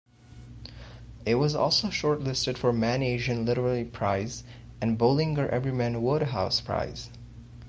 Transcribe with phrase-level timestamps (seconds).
[1.27, 4.43] It was also shortlisted for Man Asian Literary Prize
[4.81, 7.11] and Bollinger Everyman Wodehouse Prize.